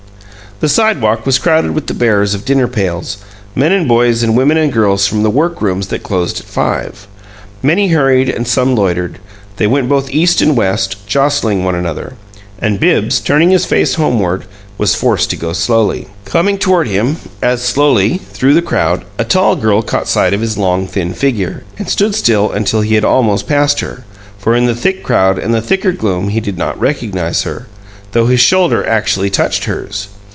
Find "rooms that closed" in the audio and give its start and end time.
5.59-6.39